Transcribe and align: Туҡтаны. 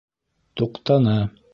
Туҡтаны. 0.61 1.17